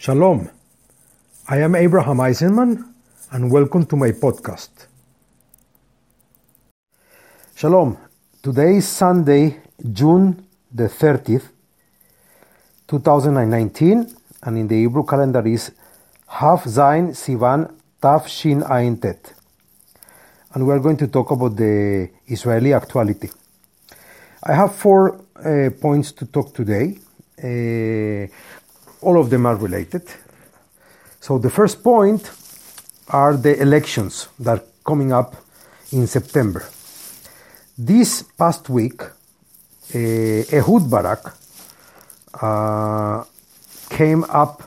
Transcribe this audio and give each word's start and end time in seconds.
Shalom. 0.00 0.48
I 1.46 1.58
am 1.58 1.74
Abraham 1.74 2.20
Eisenman 2.20 2.94
and 3.32 3.50
welcome 3.52 3.84
to 3.84 3.96
my 3.96 4.12
podcast. 4.12 4.86
Shalom. 7.54 7.98
Today 8.42 8.76
is 8.76 8.88
Sunday, 8.88 9.60
June 9.92 10.42
the 10.72 10.84
30th, 10.84 11.50
2019, 12.88 14.06
and 14.44 14.56
in 14.56 14.68
the 14.68 14.76
Hebrew 14.76 15.04
calendar 15.04 15.46
is 15.46 15.70
Kaf 16.26 16.64
Zain 16.64 17.08
Sivan 17.08 17.70
Tav 18.00 18.26
Shin 18.26 18.62
Ayin 18.62 19.02
Tet. 19.02 19.34
And 20.54 20.66
we 20.66 20.72
are 20.72 20.80
going 20.80 20.96
to 20.96 21.08
talk 21.08 21.30
about 21.30 21.56
the 21.56 22.08
Israeli 22.26 22.72
actuality. 22.72 23.28
I 24.44 24.54
have 24.54 24.74
four 24.74 25.20
uh, 25.36 25.68
points 25.78 26.12
to 26.12 26.24
talk 26.24 26.54
today. 26.54 26.98
Uh, 27.42 28.28
all 29.02 29.18
of 29.18 29.30
them 29.30 29.46
are 29.46 29.56
related. 29.56 30.02
So 31.20 31.38
the 31.38 31.50
first 31.50 31.82
point 31.82 32.30
are 33.08 33.36
the 33.36 33.60
elections 33.60 34.28
that 34.38 34.58
are 34.58 34.64
coming 34.84 35.12
up 35.12 35.36
in 35.92 36.06
September. 36.06 36.64
This 37.76 38.22
past 38.22 38.68
week, 38.68 39.02
uh, 39.02 39.98
Ehud 39.98 40.90
Barak 40.90 41.34
uh, 42.40 43.24
came 43.88 44.24
up 44.24 44.62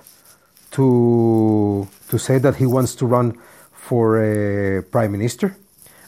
to 0.72 1.88
to 2.10 2.18
say 2.18 2.38
that 2.40 2.56
he 2.56 2.66
wants 2.66 2.96
to 2.96 3.06
run 3.06 3.38
for 3.72 4.18
a 4.22 4.84
prime 4.84 5.12
minister, 5.12 5.56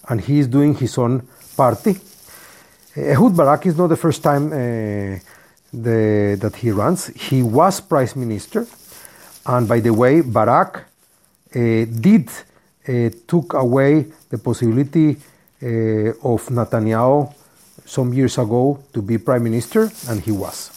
and 0.10 0.22
he 0.22 0.40
is 0.40 0.48
doing 0.48 0.76
his 0.76 0.98
own 0.98 1.28
party. 1.56 1.98
Ehud 2.96 3.36
Barak 3.36 3.66
is 3.66 3.78
not 3.78 3.88
the 3.88 3.98
first 3.98 4.22
time 4.24 4.52
the, 5.84 6.38
that 6.40 6.56
he 6.56 6.72
runs. 6.72 7.08
He 7.08 7.44
was 7.44 7.82
prime 7.82 8.08
minister, 8.16 8.66
and 9.46 9.68
by 9.68 9.80
the 9.80 9.94
way, 9.94 10.22
Barak 10.22 10.78
uh, 10.78 11.86
did 11.86 12.30
uh, 12.88 13.10
took 13.28 13.54
away 13.54 14.06
the 14.30 14.38
possibility 14.38 15.12
uh, 15.12 15.66
of 16.24 16.48
Netanyahu 16.50 17.34
some 17.86 18.14
years 18.14 18.38
ago 18.38 18.80
to 18.94 19.02
be 19.02 19.18
prime 19.18 19.44
minister, 19.44 19.90
and 20.10 20.22
he 20.22 20.32
was. 20.32 20.72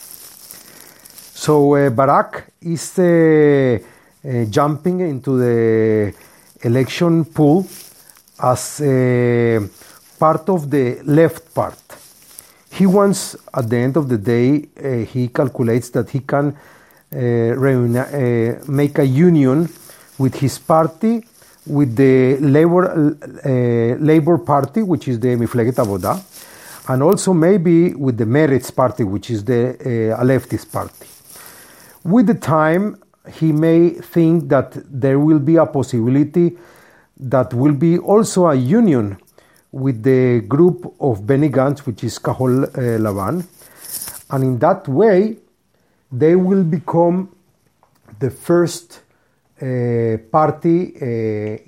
So 1.33 1.75
uh, 1.75 1.89
Barak 1.89 2.51
is 2.61 2.97
uh, 2.99 3.79
jumping 4.49 5.01
into 5.01 5.37
the 5.37 6.13
election 6.61 7.25
pool 7.25 7.65
as 8.41 8.81
part 10.19 10.49
of 10.49 10.69
the 10.69 11.01
left 11.03 11.53
part 11.53 11.79
he 12.79 12.85
wants, 12.85 13.35
at 13.53 13.69
the 13.69 13.75
end 13.75 13.97
of 13.97 14.07
the 14.07 14.17
day, 14.17 14.69
uh, 14.77 15.05
he 15.05 15.27
calculates 15.27 15.89
that 15.89 16.09
he 16.09 16.21
can 16.21 16.47
uh, 16.47 17.15
reuni- 17.65 17.99
uh, 17.99 18.71
make 18.71 18.97
a 18.99 19.05
union 19.05 19.67
with 20.17 20.35
his 20.35 20.57
party, 20.59 21.25
with 21.67 21.93
the 21.97 22.37
Labor, 22.37 23.17
Labor 23.99 24.37
Party, 24.37 24.81
which 24.81 25.09
is 25.09 25.19
the 25.19 25.35
Mifleget 25.35 25.75
Avoda, 25.75 26.13
and 26.87 27.03
also 27.03 27.33
maybe 27.33 27.93
with 27.93 28.17
the 28.17 28.25
Meretz 28.25 28.73
Party, 28.73 29.03
which 29.03 29.29
is 29.29 29.43
the 29.43 29.75
leftist 30.21 30.71
party. 30.71 31.05
With 32.03 32.27
the 32.27 32.33
time, 32.33 32.97
he 33.39 33.51
may 33.51 33.89
think 33.89 34.47
that 34.49 34.71
there 34.89 35.19
will 35.19 35.39
be 35.39 35.57
a 35.57 35.65
possibility 35.65 36.57
that 37.19 37.53
will 37.53 37.73
be 37.73 37.99
also 37.99 38.47
a 38.47 38.55
union 38.55 39.17
with 39.71 40.01
the 40.03 40.41
group 40.41 40.95
of 40.99 41.25
Benny 41.25 41.49
Gantz, 41.49 41.79
which 41.79 42.03
is 42.03 42.19
Kahol 42.19 42.63
uh, 42.63 42.69
Lavan. 42.99 43.45
And 44.31 44.43
in 44.43 44.59
that 44.59 44.87
way, 44.87 45.37
they 46.11 46.35
will 46.35 46.63
become 46.63 47.35
the 48.19 48.29
first 48.29 49.01
uh, 49.61 50.17
party 50.31 50.95
uh, 50.95 51.05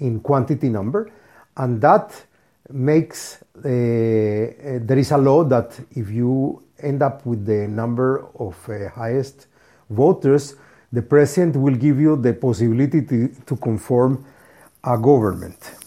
in 0.06 0.20
quantity 0.22 0.70
number. 0.70 1.12
And 1.58 1.82
that 1.82 2.26
makes, 2.72 3.44
there 3.54 4.98
is 4.98 5.12
a 5.12 5.18
law 5.18 5.44
that 5.44 5.78
if 5.92 6.10
you 6.10 6.64
end 6.80 7.04
up 7.04 7.26
with 7.26 7.46
the 7.46 7.68
number 7.68 8.26
of 8.40 8.56
highest 8.96 9.48
voters, 9.90 10.56
the 10.92 11.02
president 11.02 11.56
will 11.56 11.76
give 11.76 12.00
you 12.00 12.16
the 12.16 12.34
possibility 12.34 13.02
to, 13.02 13.28
to 13.46 13.56
conform 13.58 14.26
a 14.84 14.98
government. 14.98 15.81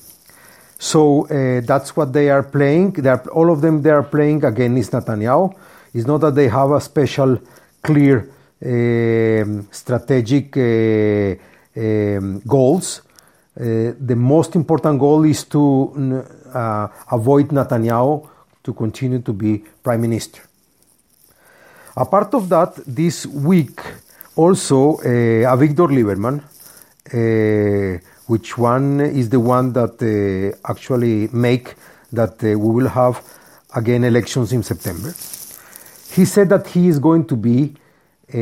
So 0.85 1.27
uh, 1.29 1.63
that's 1.65 1.97
what 1.97 2.13
they 2.13 2.29
are 2.29 2.43
playing. 2.43 2.93
They 2.93 3.09
are, 3.09 3.27
all 3.31 3.51
of 3.51 3.63
them 3.63 3.81
they 3.81 3.89
are 3.89 4.03
playing 4.03 4.45
against 4.45 4.93
Netanyahu. 4.93 5.55
It's 5.95 6.07
not 6.07 6.21
that 6.21 6.35
they 6.35 6.49
have 6.49 6.73
a 6.73 6.81
special, 6.81 7.41
clear, 7.83 8.29
uh, 8.61 9.63
strategic 9.71 10.55
uh, 10.59 11.37
um, 11.75 12.43
goals. 12.47 13.01
Uh, 13.59 13.97
the 13.99 14.15
most 14.15 14.57
important 14.57 15.01
goal 15.01 15.25
is 15.25 15.45
to 15.45 16.23
uh, 16.53 16.89
avoid 17.13 17.49
Netanyahu 17.49 18.29
to 18.63 18.75
continue 18.75 19.21
to 19.21 19.33
be 19.33 19.65
prime 19.83 20.03
minister. 20.03 20.43
Apart 21.97 22.35
of 22.35 22.47
that, 22.51 22.75
this 22.87 23.25
week 23.25 23.81
also 24.37 24.99
uh, 24.99 25.49
Avigdor 25.49 25.89
Lieberman 25.89 26.43
which 28.27 28.57
one 28.57 29.01
is 29.01 29.29
the 29.29 29.41
one 29.41 29.73
that 29.73 30.01
uh, 30.03 30.71
actually 30.71 31.29
make 31.33 31.75
that 32.13 32.43
uh, 32.43 32.59
we 32.59 32.75
will 32.75 32.89
have 32.89 33.23
again 33.75 34.05
elections 34.05 34.53
in 34.53 34.63
September. 34.63 35.13
He 36.13 36.25
said 36.25 36.49
that 36.49 36.67
he 36.69 36.89
is 36.89 36.99
going 36.99 37.27
to 37.27 37.37
be 37.37 37.75
uh, 38.29 38.37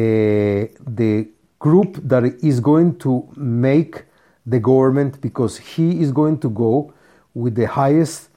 the 0.86 1.28
group 1.58 1.96
that 2.02 2.24
is 2.42 2.60
going 2.60 2.98
to 2.98 3.28
make 3.36 4.04
the 4.44 4.58
government 4.58 5.20
because 5.20 5.58
he 5.58 6.00
is 6.00 6.12
going 6.12 6.38
to 6.38 6.50
go 6.50 6.92
with 7.34 7.54
the 7.54 7.66
highest 7.66 8.28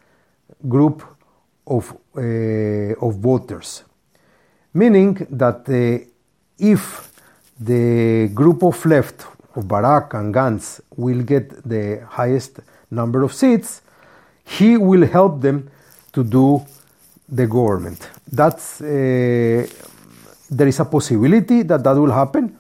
group 0.68 1.04
of, 1.68 1.96
uh, 2.16 3.06
of 3.06 3.16
voters. 3.16 3.84
Meaning 4.74 5.28
that 5.30 5.68
uh, 5.70 6.06
if 6.58 7.12
the 7.60 8.30
group 8.34 8.64
of 8.64 8.86
left 8.86 9.26
of 9.56 9.68
Barak 9.68 10.14
and 10.14 10.34
Gantz 10.34 10.82
will 10.96 11.22
get 11.22 11.68
the 11.68 12.06
highest 12.10 12.60
number 12.92 13.24
of 13.24 13.34
seats, 13.34 13.82
he 14.44 14.78
will 14.78 15.06
help 15.08 15.42
them 15.42 15.70
to 16.14 16.24
do 16.24 16.66
the 17.28 17.48
government. 17.48 18.10
That's 18.32 18.82
uh, 18.82 19.66
there 20.50 20.68
is 20.68 20.80
a 20.80 20.86
possibility 20.86 21.64
that 21.64 21.84
that 21.84 21.96
will 21.96 22.12
happen, 22.12 22.58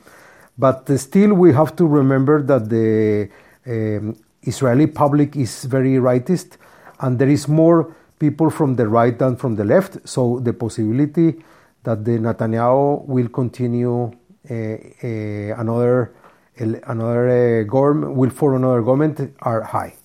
but 0.57 0.89
still 0.97 1.33
we 1.33 1.53
have 1.53 1.75
to 1.75 1.85
remember 1.85 2.41
that 2.41 2.69
the 2.69 3.29
um, 3.67 4.15
Israeli 4.41 4.87
public 4.87 5.35
is 5.35 5.65
very 5.65 5.95
rightist, 5.95 6.57
and 6.99 7.19
there 7.19 7.29
is 7.29 7.47
more 7.47 7.93
people 8.19 8.49
from 8.49 8.75
the 8.75 8.87
right 8.87 9.17
than 9.17 9.35
from 9.35 9.55
the 9.55 9.63
left. 9.63 9.97
So 10.07 10.39
the 10.39 10.53
possibility 10.53 11.43
that 11.83 12.03
the 12.03 12.17
Netanyahu 12.17 13.05
will 13.05 13.29
continue 13.29 14.11
uh, 14.49 14.53
uh, 14.53 15.61
another 15.61 16.11
another 16.57 17.61
uh, 17.61 17.63
government 17.63 18.15
will 18.15 18.29
form 18.29 18.55
another 18.55 18.81
government 18.81 19.35
are 19.39 19.61
high. 19.61 19.95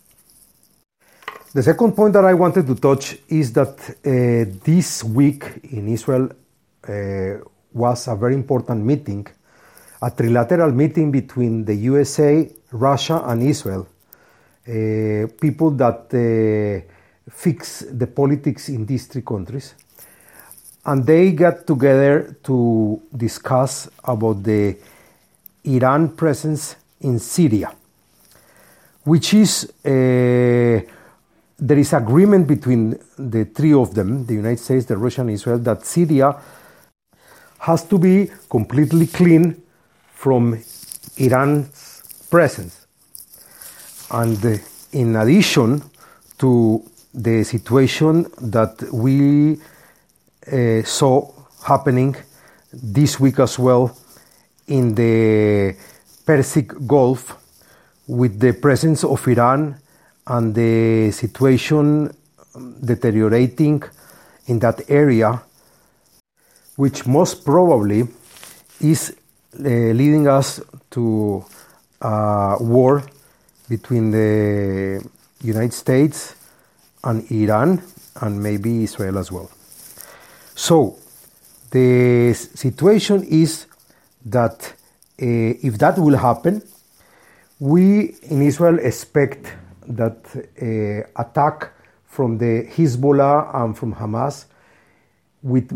The 1.53 1.62
second 1.62 1.93
point 1.93 2.12
that 2.12 2.25
I 2.25 2.34
wanted 2.34 2.66
to 2.66 2.75
touch 2.75 3.16
is 3.28 3.53
that 3.53 3.75
uh, 3.91 4.59
this 4.65 5.03
week 5.03 5.44
in 5.65 5.88
Israel 5.88 6.31
uh, 6.88 7.44
was 7.72 8.09
a 8.09 8.15
very 8.15 8.34
important 8.34 8.84
meeting, 8.84 9.27
a 10.03 10.11
trilateral 10.11 10.75
meeting 10.75 11.11
between 11.11 11.65
the 11.65 11.75
USA, 11.75 12.49
Russia, 12.72 13.22
and 13.27 13.43
Israel. 13.43 13.87
People 15.41 15.72
that 15.72 16.12
fix 17.28 17.81
the 17.91 18.06
politics 18.06 18.69
in 18.69 18.87
these 18.87 19.06
three 19.06 19.22
countries. 19.22 19.75
And 20.84 21.05
they 21.05 21.32
got 21.32 21.67
together 21.67 22.37
to 22.44 23.03
discuss 23.17 23.88
about 24.05 24.43
the 24.43 24.77
Iran 25.65 26.16
presence 26.16 26.76
in 27.00 27.19
Syria, 27.19 27.73
which 29.05 29.35
is 29.35 29.73
uh, 29.85 30.81
there 31.62 31.79
is 31.79 31.93
agreement 31.93 32.46
between 32.46 32.99
the 33.19 33.44
three 33.44 33.75
of 33.75 33.94
them, 33.94 34.25
the 34.25 34.35
United 34.35 34.58
States, 34.58 34.87
the 34.87 34.96
Russia, 34.96 35.20
and 35.20 35.31
Israel, 35.31 35.58
that 35.58 35.85
Syria 35.85 36.35
has 37.58 37.85
to 37.85 37.99
be 37.99 38.31
completely 38.49 39.06
clean 39.06 39.62
from 40.14 40.58
Iran's 41.19 42.26
presence. 42.31 42.87
And 44.11 44.44
uh, 44.44 44.56
in 44.93 45.17
addition 45.17 45.82
to 46.38 46.82
the 47.12 47.44
situation 47.44 48.26
that 48.40 48.82
we 48.93 49.61
uh, 50.50 50.82
saw 50.85 51.31
happening 51.64 52.17
this 52.73 53.20
week 53.20 53.38
as 53.40 53.58
well 53.58 53.94
in 54.70 54.94
the 54.94 55.76
Persic 56.25 56.72
Gulf 56.87 57.37
with 58.06 58.38
the 58.40 58.52
presence 58.55 59.05
of 59.05 59.26
Iran 59.28 59.76
and 60.26 60.55
the 60.55 61.11
situation 61.11 62.11
deteriorating 62.84 63.82
in 64.46 64.58
that 64.61 64.88
area, 64.88 65.43
which 66.76 67.06
most 67.06 67.44
probably 67.44 68.06
is 68.81 69.14
uh, 69.58 69.62
leading 69.62 70.26
us 70.26 70.61
to 70.90 71.44
a 72.00 72.56
war 72.61 73.02
between 73.69 74.11
the 74.11 75.05
United 75.43 75.73
States 75.73 76.34
and 77.05 77.31
Iran 77.31 77.82
and 78.20 78.43
maybe 78.43 78.84
Israel 78.84 79.19
as 79.19 79.31
well. 79.31 79.50
So 80.55 80.99
the 81.70 82.34
situation 82.34 83.25
is 83.25 83.66
that 84.25 84.75
uh, 85.22 85.25
if 85.62 85.78
that 85.78 85.99
will 85.99 86.17
happen, 86.17 86.62
we 87.58 88.14
in 88.22 88.43
Israel 88.43 88.78
expect 88.78 89.52
that 89.87 90.19
uh, 90.37 91.20
attack 91.20 91.72
from 92.06 92.38
the 92.38 92.67
Hezbollah 92.75 93.55
and 93.55 93.76
from 93.76 93.94
Hamas 93.94 94.46
with 95.43 95.70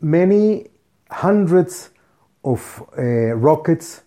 many 0.00 0.66
hundreds 1.10 1.90
of 2.44 2.82
uh, 2.96 3.02
rockets 3.34 4.02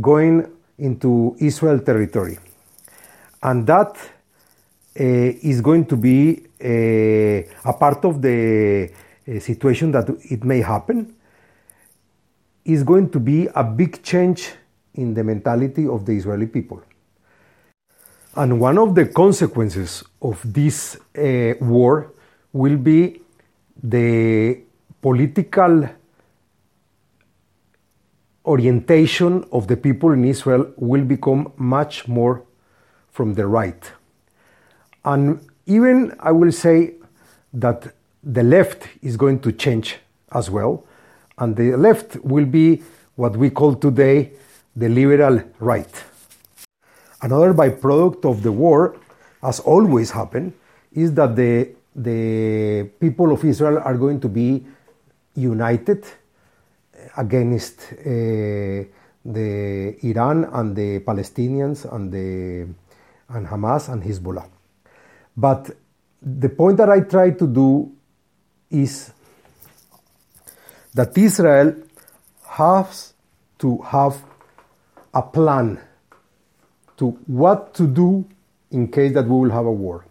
going 0.00 0.50
into 0.78 1.36
Israel 1.38 1.78
territory. 1.78 2.38
And 3.42 3.66
that 3.66 3.96
uh, 3.96 5.02
is 5.02 5.60
going 5.60 5.86
to 5.86 5.96
be 5.96 6.46
uh, 6.62 7.68
a 7.68 7.72
part 7.72 8.04
of 8.04 8.22
the 8.22 8.90
situation 9.40 9.92
that 9.92 10.08
it 10.30 10.44
may 10.44 10.60
happen. 10.60 11.14
Is 12.64 12.82
going 12.82 13.10
to 13.10 13.20
be 13.20 13.48
a 13.54 13.62
big 13.62 14.02
change 14.02 14.52
in 14.94 15.14
the 15.14 15.22
mentality 15.22 15.86
of 15.86 16.06
the 16.06 16.12
Israeli 16.12 16.46
people. 16.46 16.82
And 18.36 18.58
one 18.60 18.78
of 18.78 18.94
the 18.94 19.06
consequences 19.06 20.02
of 20.20 20.40
this 20.44 20.96
uh, 21.16 21.54
war 21.60 22.12
will 22.52 22.76
be 22.76 23.20
the 23.82 24.60
political 25.02 25.88
orientation 28.46 29.44
of 29.52 29.66
the 29.68 29.76
people 29.76 30.12
in 30.12 30.24
Israel 30.24 30.72
will 30.76 31.04
become 31.04 31.52
much 31.56 32.08
more 32.08 32.42
from 33.10 33.34
the 33.34 33.46
right. 33.46 33.92
And 35.04 35.46
even 35.66 36.14
I 36.18 36.32
will 36.32 36.52
say 36.52 36.94
that 37.52 37.94
the 38.22 38.42
left 38.42 38.88
is 39.02 39.16
going 39.16 39.40
to 39.40 39.52
change 39.52 39.98
as 40.32 40.50
well. 40.50 40.84
And 41.38 41.56
the 41.56 41.76
left 41.76 42.16
will 42.24 42.46
be 42.46 42.82
what 43.16 43.36
we 43.36 43.50
call 43.50 43.74
today 43.74 44.32
the 44.76 44.88
liberal 44.88 45.42
right. 45.58 46.04
Another 47.22 47.54
byproduct 47.54 48.24
of 48.24 48.42
the 48.42 48.52
war, 48.52 48.96
as 49.42 49.60
always 49.60 50.10
happened, 50.10 50.52
is 50.92 51.12
that 51.14 51.34
the, 51.36 51.70
the 51.94 52.90
people 53.00 53.32
of 53.32 53.44
Israel 53.44 53.78
are 53.78 53.96
going 53.96 54.20
to 54.20 54.28
be 54.28 54.64
united 55.34 56.04
against 57.16 57.92
uh, 57.92 58.84
the 59.24 59.96
Iran 60.02 60.44
and 60.52 60.76
the 60.76 61.00
Palestinians 61.00 61.90
and 61.92 62.12
the 62.12 62.68
and 63.30 63.46
Hamas 63.46 63.88
and 63.88 64.02
Hezbollah. 64.02 64.46
But 65.36 65.70
the 66.20 66.48
point 66.48 66.76
that 66.76 66.90
I 66.90 67.00
try 67.00 67.30
to 67.30 67.46
do 67.46 67.90
is 68.70 69.13
that 70.94 71.16
Israel 71.18 71.74
has 72.46 73.14
to 73.58 73.78
have 73.82 74.22
a 75.12 75.22
plan 75.22 75.80
to 76.96 77.10
what 77.26 77.74
to 77.74 77.86
do 77.86 78.24
in 78.70 78.88
case 78.88 79.12
that 79.14 79.24
we 79.24 79.36
will 79.36 79.50
have 79.50 79.66
a 79.66 79.72
war. 79.72 80.06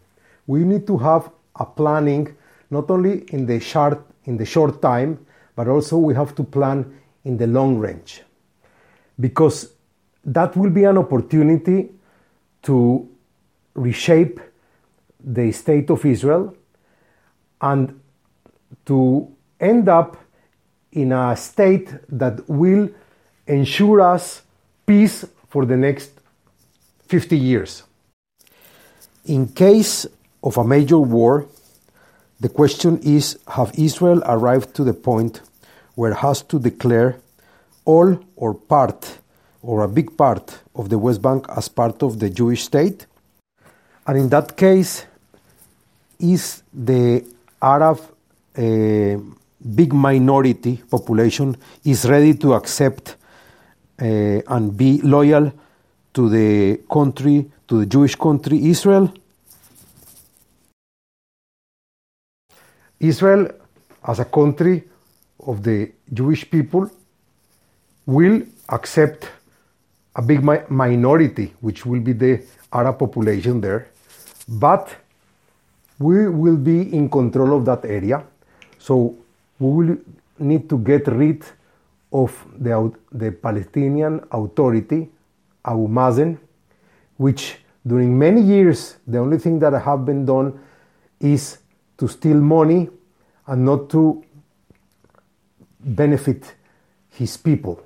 We 0.47 0.63
need 0.63 0.85
to 0.87 0.97
have 0.97 1.29
a 1.55 1.65
planning 1.65 2.35
not 2.69 2.89
only 2.89 3.23
in 3.29 3.45
the 3.45 3.59
short 3.59 4.05
in 4.25 4.37
the 4.37 4.45
short 4.45 4.81
time, 4.81 5.25
but 5.55 5.67
also 5.67 5.97
we 5.97 6.15
have 6.15 6.33
to 6.35 6.43
plan 6.43 6.99
in 7.25 7.37
the 7.37 7.47
long 7.47 7.77
range. 7.77 8.21
Because 9.19 9.73
that 10.25 10.55
will 10.55 10.69
be 10.69 10.85
an 10.85 10.97
opportunity 10.97 11.91
to 12.63 13.09
reshape 13.73 14.39
the 15.19 15.51
state 15.51 15.89
of 15.89 16.05
Israel 16.05 16.55
and 17.61 17.99
to 18.85 19.31
end 19.59 19.89
up 19.89 20.17
in 20.93 21.11
a 21.11 21.35
state 21.35 21.89
that 22.09 22.47
will 22.49 22.89
ensure 23.47 24.01
us 24.01 24.41
peace 24.85 25.25
for 25.49 25.65
the 25.65 25.77
next 25.77 26.11
50 27.07 27.37
years. 27.37 27.83
In 29.25 29.47
case 29.47 30.05
of 30.43 30.57
a 30.57 30.63
major 30.63 30.99
war, 30.99 31.45
the 32.39 32.49
question 32.49 32.99
is 32.99 33.37
have 33.47 33.71
Israel 33.77 34.21
arrived 34.25 34.73
to 34.75 34.83
the 34.83 34.93
point 34.93 35.41
where 35.95 36.11
it 36.11 36.17
has 36.17 36.41
to 36.43 36.59
declare 36.59 37.17
all 37.85 38.19
or 38.35 38.53
part 38.53 39.19
or 39.61 39.83
a 39.83 39.87
big 39.87 40.17
part 40.17 40.59
of 40.75 40.89
the 40.89 40.97
West 40.97 41.21
Bank 41.21 41.45
as 41.55 41.67
part 41.67 42.03
of 42.03 42.19
the 42.19 42.29
Jewish 42.29 42.63
state? 42.63 43.05
And 44.05 44.17
in 44.17 44.29
that 44.29 44.57
case, 44.57 45.05
is 46.19 46.63
the 46.73 47.25
Arab 47.61 47.99
uh, 48.57 49.17
big 49.63 49.93
minority 49.93 50.81
population 50.89 51.55
is 51.83 52.05
ready 52.05 52.33
to 52.35 52.53
accept 52.53 53.15
uh, 54.01 54.05
and 54.05 54.75
be 54.75 55.01
loyal 55.01 55.51
to 56.13 56.29
the 56.29 56.81
country, 56.91 57.49
to 57.67 57.79
the 57.79 57.85
Jewish 57.85 58.15
country 58.15 58.67
Israel? 58.67 59.13
Israel, 62.99 63.47
as 64.07 64.19
a 64.19 64.25
country 64.25 64.83
of 65.45 65.63
the 65.63 65.91
Jewish 66.13 66.49
people, 66.49 66.89
will 68.05 68.41
accept 68.69 69.29
a 70.15 70.21
big 70.21 70.43
mi- 70.43 70.63
minority, 70.69 71.53
which 71.61 71.85
will 71.85 71.99
be 71.99 72.13
the 72.13 72.43
Arab 72.71 72.99
population 72.99 73.59
there, 73.61 73.87
but 74.47 74.95
we 75.99 76.27
will 76.27 76.57
be 76.57 76.93
in 76.93 77.09
control 77.09 77.57
of 77.57 77.65
that 77.65 77.85
area. 77.85 78.23
So 78.77 79.15
we 79.59 79.85
will 79.85 79.97
need 80.39 80.69
to 80.69 80.77
get 80.77 81.07
rid 81.07 81.43
of 82.11 82.45
the, 82.59 82.91
the 83.11 83.31
Palestinian 83.31 84.21
Authority, 84.31 85.09
Abu 85.65 85.87
Mazen, 85.87 86.37
which 87.17 87.57
during 87.85 88.17
many 88.17 88.41
years 88.41 88.97
the 89.07 89.17
only 89.17 89.37
thing 89.37 89.59
that 89.59 89.73
have 89.73 90.05
been 90.05 90.25
done 90.25 90.59
is 91.19 91.59
to 91.97 92.07
steal 92.07 92.37
money 92.37 92.89
and 93.47 93.65
not 93.65 93.89
to 93.89 94.23
benefit 95.79 96.53
his 97.09 97.37
people. 97.37 97.81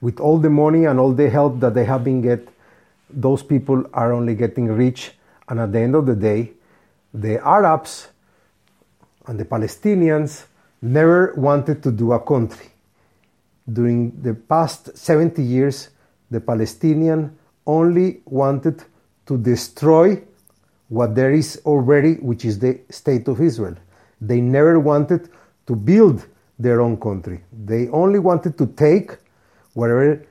With 0.00 0.20
all 0.20 0.38
the 0.38 0.50
money 0.50 0.84
and 0.84 0.98
all 0.98 1.12
the 1.12 1.28
help 1.28 1.60
that 1.60 1.74
they 1.74 1.84
have 1.84 2.04
been 2.04 2.20
get, 2.20 2.48
those 3.10 3.42
people 3.42 3.84
are 3.92 4.12
only 4.12 4.34
getting 4.34 4.66
rich, 4.66 5.12
and 5.48 5.60
at 5.60 5.72
the 5.72 5.80
end 5.80 5.94
of 5.94 6.06
the 6.06 6.14
day, 6.14 6.52
the 7.12 7.44
Arabs 7.44 8.08
and 9.26 9.40
the 9.40 9.44
Palestinians 9.44 10.44
never 10.80 11.34
wanted 11.36 11.82
to 11.82 11.90
do 11.90 12.12
a 12.12 12.20
country. 12.20 12.66
During 13.70 14.22
the 14.22 14.34
past 14.34 14.96
70 14.96 15.42
years, 15.42 15.90
the 16.30 16.40
Palestinian 16.40 17.36
only 17.66 18.20
wanted 18.24 18.82
to 19.26 19.36
destroy 19.36 20.22
what 20.88 21.14
there 21.14 21.32
is 21.32 21.60
already, 21.66 22.14
which 22.14 22.44
is 22.44 22.58
the 22.58 22.80
state 22.88 23.28
of 23.28 23.40
Israel. 23.40 23.76
They 24.20 24.40
never 24.40 24.80
wanted 24.80 25.28
to 25.66 25.76
build 25.76 26.26
their 26.58 26.80
own 26.80 26.96
country. 26.98 27.44
They 27.52 27.88
only 27.88 28.18
wanted 28.18 28.56
to 28.58 28.66
take 28.66 29.16
whatever 29.74 30.24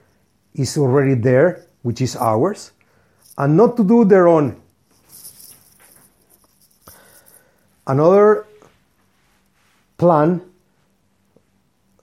is 0.56 0.78
already 0.78 1.14
there, 1.14 1.68
which 1.84 2.02
is 2.02 2.16
ours, 2.16 2.72
and 3.38 3.56
not 3.56 3.78
to 3.78 3.84
do 3.84 4.04
their 4.04 4.28
own. 4.28 4.60
Another 7.86 8.47
plan 9.98 10.42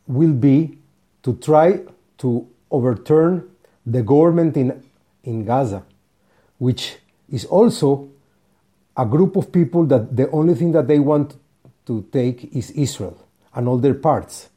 will 0.07 0.33
be 0.33 0.79
to 1.23 1.35
try 1.37 1.81
to 2.19 2.47
overturn 2.71 3.49
the 3.87 4.03
government 4.03 4.57
in, 4.57 4.83
in 5.23 5.45
Gaza, 5.45 5.85
which 6.59 6.97
is 7.31 7.45
also 7.45 8.09
a 8.97 9.07
group 9.07 9.37
of 9.37 9.51
people 9.51 9.85
that 9.87 10.17
the 10.17 10.31
only 10.31 10.55
thing 10.55 10.73
that 10.73 10.87
they 10.87 10.99
want 10.99 11.37
to 11.87 12.07
take 12.13 12.55
is 12.55 12.71
Israel 12.73 13.19
and 13.55 13.69
all 13.69 13.79
their 13.79 13.95
parts. 13.95 14.49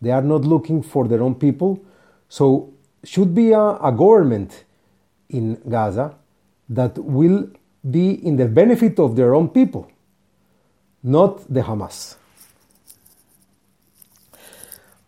They 0.00 0.10
are 0.10 0.22
not 0.22 0.42
looking 0.42 0.82
for 0.82 1.06
their 1.06 1.22
own 1.22 1.36
people. 1.36 1.84
So, 2.28 2.72
should 3.04 3.34
be 3.34 3.52
a, 3.52 3.60
a 3.60 3.92
government 3.92 4.64
in 5.28 5.60
Gaza 5.68 6.16
that 6.68 6.96
will 6.98 7.50
be 7.88 8.12
in 8.26 8.36
the 8.36 8.46
benefit 8.46 8.98
of 8.98 9.16
their 9.16 9.34
own 9.34 9.48
people, 9.48 9.90
not 11.02 11.52
the 11.52 11.60
Hamas. 11.60 12.16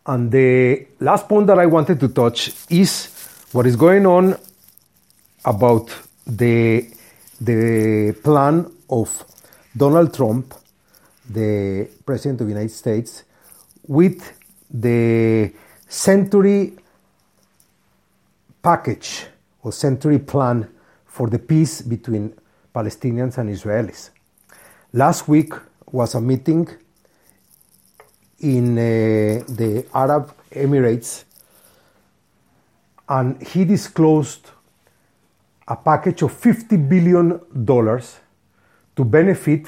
And 0.06 0.30
the 0.30 0.86
last 1.00 1.28
point 1.28 1.46
that 1.46 1.58
I 1.58 1.66
wanted 1.66 1.98
to 2.00 2.08
touch 2.08 2.52
is 2.68 3.06
what 3.52 3.66
is 3.66 3.76
going 3.76 4.04
on 4.06 4.36
about 5.44 5.90
the, 6.26 6.86
the 7.40 8.14
plan 8.22 8.70
of 8.90 9.24
Donald 9.76 10.12
Trump, 10.12 10.54
the 11.28 11.88
President 12.04 12.40
of 12.42 12.46
the 12.46 12.52
United 12.52 12.74
States, 12.74 13.24
with 13.86 14.38
the 14.70 15.52
Century 15.88 16.74
package 18.62 19.26
or 19.62 19.72
century 19.72 20.18
plan 20.18 20.68
for 21.06 21.28
the 21.28 21.38
peace 21.38 21.82
between 21.82 22.34
Palestinians 22.74 23.38
and 23.38 23.48
Israelis. 23.50 24.10
Last 24.92 25.28
week 25.28 25.52
was 25.92 26.14
a 26.14 26.20
meeting 26.20 26.66
in 28.44 28.76
uh, 28.76 29.42
the 29.48 29.86
Arab 29.94 30.30
Emirates, 30.52 31.24
and 33.08 33.42
he 33.42 33.64
disclosed 33.64 34.50
a 35.66 35.76
package 35.76 36.22
of 36.22 36.32
$50 36.32 36.88
billion 36.88 37.40
to 38.96 39.04
benefit 39.04 39.66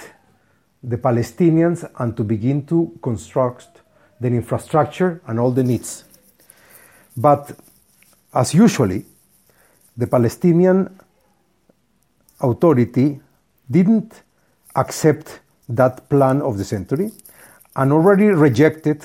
the 0.83 0.99
Palestinians 0.99 1.91
and 1.99 2.17
to 2.17 2.23
begin 2.23 2.67
to 2.67 2.99
construct 3.03 3.81
the 4.21 4.29
infrastructure 4.29 5.23
and 5.27 5.41
all 5.41 5.51
the 5.51 5.65
needs. 5.65 6.05
But 7.17 7.59
as 8.35 8.53
usually, 8.53 9.07
the 9.97 10.07
Palestinian 10.07 11.01
Authority 12.39 13.19
didn't 13.71 14.23
accept 14.75 15.41
that 15.71 16.07
plan 16.11 16.43
of 16.43 16.59
the 16.59 16.65
century 16.65 17.11
and 17.77 17.93
already 17.93 18.27
rejected 18.29 19.05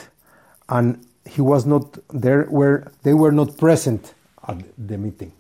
and 0.70 1.06
he 1.26 1.42
was 1.42 1.66
not 1.66 1.98
there 2.10 2.44
where 2.44 2.92
they 3.04 3.14
were 3.14 3.32
not 3.32 3.58
present 3.58 4.14
at 4.48 4.58
the 4.78 4.98
meeting. 4.98 5.34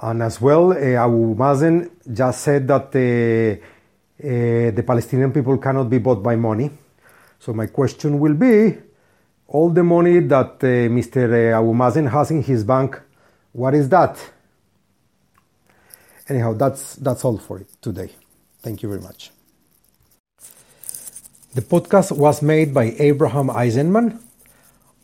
And 0.00 0.22
as 0.22 0.40
well, 0.40 0.72
uh, 0.72 0.76
Abu 0.76 1.34
Mazen 1.34 1.90
just 2.12 2.42
said 2.42 2.68
that 2.68 2.94
uh, 2.94 3.64
uh, 4.20 4.70
the 4.70 4.84
Palestinian 4.86 5.32
people 5.32 5.56
cannot 5.58 5.88
be 5.88 5.98
bought 5.98 6.22
by 6.22 6.36
money. 6.36 6.70
So 7.38 7.52
my 7.52 7.66
question 7.66 8.18
will 8.18 8.34
be, 8.34 8.76
all 9.48 9.70
the 9.70 9.82
money 9.82 10.20
that 10.20 10.62
uh, 10.62 10.88
Mr. 10.90 11.52
Abu 11.52 11.72
Mazen 11.72 12.10
has 12.10 12.30
in 12.30 12.42
his 12.42 12.64
bank, 12.64 13.00
what 13.52 13.74
is 13.74 13.88
that? 13.88 14.18
Anyhow, 16.28 16.52
that's, 16.52 16.96
that's 16.96 17.24
all 17.24 17.38
for 17.38 17.58
it 17.58 17.68
today. 17.80 18.10
Thank 18.60 18.82
you 18.82 18.88
very 18.88 19.00
much. 19.00 19.30
The 21.54 21.62
podcast 21.62 22.12
was 22.12 22.42
made 22.42 22.74
by 22.74 22.94
Abraham 22.98 23.48
Eisenman, 23.48 24.20